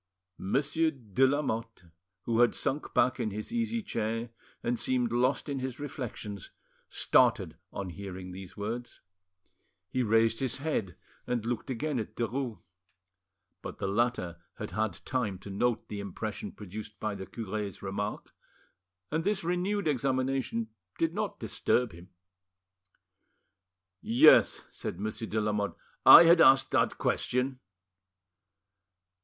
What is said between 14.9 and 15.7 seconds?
time to